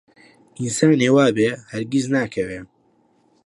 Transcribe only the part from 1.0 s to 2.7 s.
وابێ هەرگیز ناکەوێ